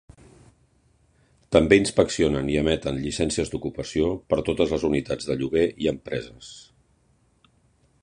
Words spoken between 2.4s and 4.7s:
i emeten llicències d'ocupació per a